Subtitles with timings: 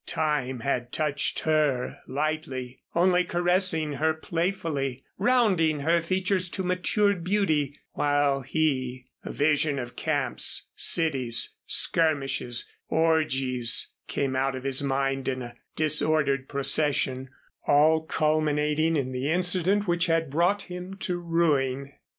[0.07, 7.77] Time had touched her lightly, only caressing her playfully, rounding her features to matured beauty,
[7.91, 15.43] while he A vision of camps, cities, skirmishes, orgies, came out of his mind in
[15.43, 17.29] a disordered procession,
[17.67, 21.93] all culminating in the incident which had brought him to ruin.